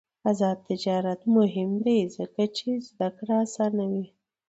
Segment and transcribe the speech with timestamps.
[0.29, 4.05] آزاد تجارت مهم دی ځکه چې زدکړه اسانوي.